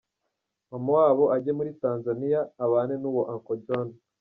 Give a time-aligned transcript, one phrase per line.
[0.69, 3.87] mama wabo ajye muri Tanzaniya, abane n’uwo uncle John.